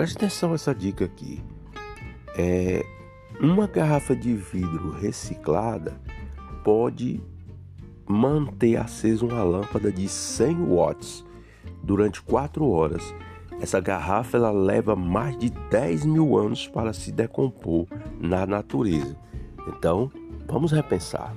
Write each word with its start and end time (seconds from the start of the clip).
Preste 0.00 0.16
atenção 0.16 0.54
essa 0.54 0.74
dica 0.74 1.04
aqui. 1.04 1.44
É, 2.34 2.82
uma 3.38 3.66
garrafa 3.66 4.16
de 4.16 4.32
vidro 4.32 4.92
reciclada 4.92 6.00
pode 6.64 7.22
manter 8.08 8.76
acesa 8.76 9.26
uma 9.26 9.42
lâmpada 9.42 9.92
de 9.92 10.08
100 10.08 10.54
watts 10.64 11.22
durante 11.82 12.22
4 12.22 12.66
horas. 12.66 13.14
Essa 13.60 13.78
garrafa 13.78 14.38
ela 14.38 14.50
leva 14.50 14.96
mais 14.96 15.36
de 15.36 15.50
10 15.50 16.06
mil 16.06 16.34
anos 16.34 16.66
para 16.66 16.94
se 16.94 17.12
decompor 17.12 17.86
na 18.18 18.46
natureza. 18.46 19.14
Então, 19.68 20.10
vamos 20.46 20.72
repensar. 20.72 21.36